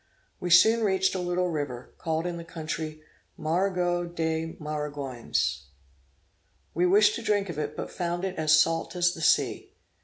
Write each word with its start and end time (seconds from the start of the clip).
We 0.39 0.49
soon 0.49 0.83
reached 0.83 1.13
a 1.13 1.19
little 1.19 1.51
river, 1.51 1.93
called 1.99 2.25
in 2.25 2.37
the 2.37 2.43
country 2.43 3.03
Marigot 3.37 4.15
des 4.15 4.55
Maringoins. 4.59 5.65
We 6.73 6.87
wished 6.87 7.13
to 7.17 7.21
drink 7.21 7.49
of 7.49 7.59
it, 7.59 7.77
but 7.77 7.91
found 7.91 8.25
it 8.25 8.35
as 8.35 8.59
salt 8.59 8.95
as 8.95 9.13
the 9.13 9.21
sea. 9.21 9.75